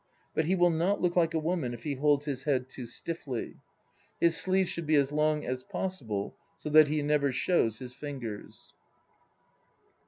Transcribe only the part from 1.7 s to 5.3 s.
if he holds his head too stiffly. His sleeves should be as